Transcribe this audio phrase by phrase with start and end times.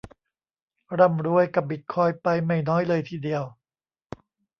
[0.99, 3.43] ร่ำรวยกับบิตคอยน์ไปไม่น้อยเลยทีเดียว